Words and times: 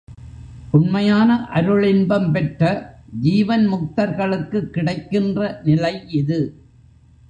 உண்மையான 0.71 1.29
அருள் 1.49 1.83
இன்பம் 1.83 2.31
பெற்ற 2.31 2.63
ஜீவன் 3.19 3.67
முக்தர்களுக்குக் 3.67 4.69
கிடைக்கின்ற 4.69 5.39
நிலை 5.63 5.95
இது. 6.13 6.41